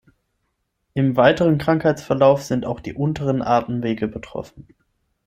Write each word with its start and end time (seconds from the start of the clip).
Im 0.95 1.15
weiteren 1.15 1.59
Krankheitsverlauf 1.59 2.41
sind 2.41 2.65
auch 2.65 2.79
die 2.79 2.95
unteren 2.95 3.43
Atemwege 3.43 4.07
betroffen. 4.07 4.67